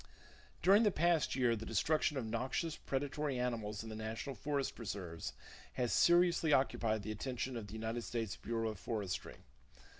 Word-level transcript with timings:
During 0.63 0.81
the 0.81 0.89
past 0.89 1.35
year 1.35 1.55
the 1.55 1.63
destruction 1.63 2.17
of 2.17 2.25
noxious 2.25 2.75
predatory 2.75 3.37
animals 3.39 3.83
in 3.83 3.89
the 3.89 3.95
national 3.95 4.33
forest 4.35 4.79
reserves 4.79 5.33
has 5.73 5.93
seriously 5.93 6.51
occupied 6.51 7.03
the 7.03 7.11
attention 7.11 7.55
of 7.55 7.67
the 7.67 7.73
United 7.73 8.01
States 8.01 8.35
Bureau 8.35 8.69
of 8.69 8.79
Forestry. 8.79 9.35